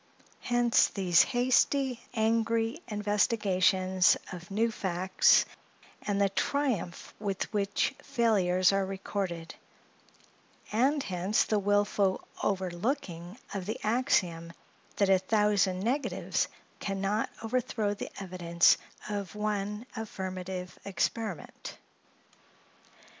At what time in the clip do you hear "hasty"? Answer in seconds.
1.21-1.99